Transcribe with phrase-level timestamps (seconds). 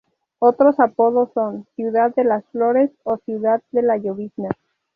[0.39, 4.49] Otros apodos son "Ciudad de las Flores" o "Ciudad de la llovizna".